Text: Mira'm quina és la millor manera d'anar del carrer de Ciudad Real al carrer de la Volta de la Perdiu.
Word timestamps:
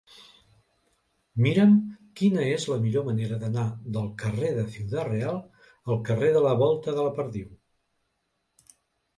Mira'm 1.45 1.75
quina 2.21 2.45
és 2.53 2.65
la 2.71 2.77
millor 2.85 3.05
manera 3.09 3.37
d'anar 3.43 3.65
del 3.99 4.07
carrer 4.23 4.49
de 4.57 4.65
Ciudad 4.77 5.07
Real 5.13 5.39
al 5.97 6.03
carrer 6.09 6.33
de 6.39 6.43
la 6.47 6.55
Volta 6.63 6.97
de 6.99 7.07
la 7.11 7.17
Perdiu. 7.21 7.53